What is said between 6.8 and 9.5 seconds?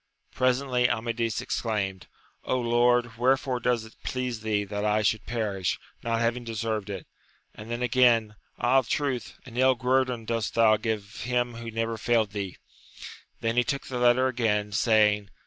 it! and then again. Ah, truth,